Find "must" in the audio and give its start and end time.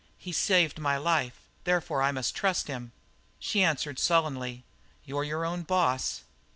2.11-2.35